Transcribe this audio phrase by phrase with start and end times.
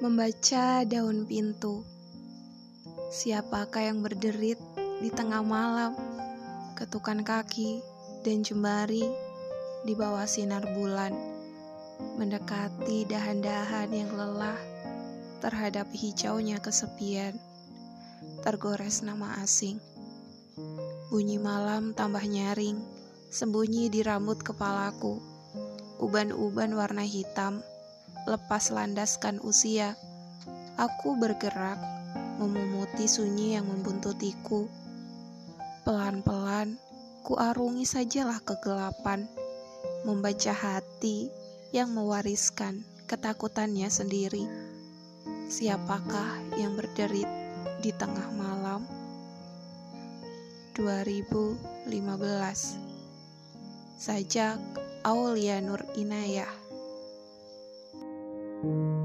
[0.00, 1.84] Membaca daun pintu.
[3.12, 4.56] Siapakah yang berderit
[4.96, 5.92] di tengah malam?
[6.72, 7.84] Ketukan kaki
[8.24, 9.04] dan jemari
[9.84, 11.12] di bawah sinar bulan.
[12.16, 14.56] Mendekati dahan-dahan yang lelah
[15.44, 17.36] terhadap hijaunya kesepian.
[18.40, 19.76] Tergores nama asing.
[21.12, 22.80] Bunyi malam tambah nyaring,
[23.28, 25.20] sembunyi di rambut kepalaku.
[26.00, 27.60] Uban-uban warna hitam
[28.28, 29.96] lepas landaskan usia.
[30.80, 31.76] Aku bergerak,
[32.40, 34.68] memumuti sunyi yang membuntutiku.
[35.84, 36.80] Pelan-pelan,
[37.20, 39.28] ku arungi sajalah kegelapan,
[40.08, 41.28] membaca hati
[41.72, 44.48] yang mewariskan ketakutannya sendiri.
[45.50, 47.28] Siapakah yang berderit
[47.84, 48.86] di tengah malam?
[50.78, 51.60] 2015
[54.00, 54.56] Sajak
[55.04, 56.69] Aulia Nur Inayah
[58.62, 58.99] thank you